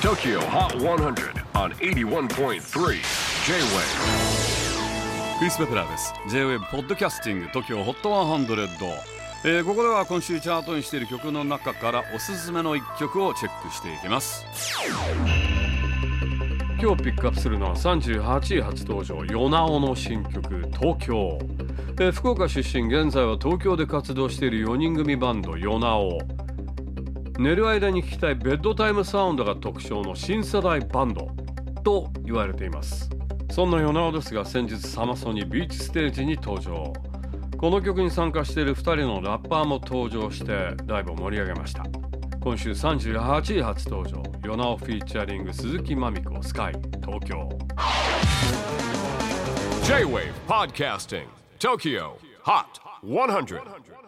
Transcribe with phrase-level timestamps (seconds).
[0.00, 2.58] TOKYO HOT 100 on 81.3 J-WAVE.
[5.40, 6.14] クリス・ベプラーです。
[6.30, 8.92] J-WAVE ポッドキャスティング TOKYO HOT 100、
[9.44, 14.46] えー、ここでは今週チャートにしている曲の中からおすすめの一曲をチェックしていきます。
[16.80, 21.40] 今日ピックアップするのは38位初登場ヨナオの新曲「東京」
[21.98, 26.20] えー福岡出身現在は東京で活動している4人組バンドヨナオ
[27.38, 31.30] 寝る間に聴きたいベッドタイムサウンドが特徴の新世代バンド
[31.84, 33.08] と言われています。
[33.52, 36.92] そんなヨナオですが先日サマソニビーチステージに登場。
[37.56, 41.84] この曲に参加している2人のラッパーも登場してライブを盛り上げました。
[42.40, 46.72] 今週38位初登場ヨナオフィーチャリング鈴木まみこスカイ
[47.06, 47.48] 東京。
[49.84, 51.26] J-WAVE PODCASTING
[51.60, 52.64] TOKYO HOT
[53.04, 54.07] 100